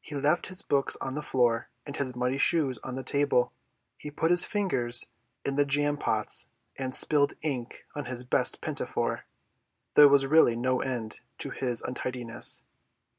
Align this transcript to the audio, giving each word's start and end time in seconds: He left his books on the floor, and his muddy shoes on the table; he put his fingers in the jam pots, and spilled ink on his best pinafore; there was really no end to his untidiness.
He 0.00 0.14
left 0.14 0.46
his 0.46 0.62
books 0.62 0.96
on 0.96 1.12
the 1.12 1.20
floor, 1.20 1.68
and 1.84 1.94
his 1.94 2.16
muddy 2.16 2.38
shoes 2.38 2.78
on 2.82 2.94
the 2.94 3.02
table; 3.02 3.52
he 3.98 4.10
put 4.10 4.30
his 4.30 4.42
fingers 4.42 5.04
in 5.44 5.56
the 5.56 5.66
jam 5.66 5.98
pots, 5.98 6.48
and 6.78 6.94
spilled 6.94 7.34
ink 7.42 7.84
on 7.94 8.06
his 8.06 8.24
best 8.24 8.62
pinafore; 8.62 9.26
there 9.92 10.08
was 10.08 10.24
really 10.24 10.56
no 10.56 10.80
end 10.80 11.20
to 11.36 11.50
his 11.50 11.82
untidiness. 11.82 12.62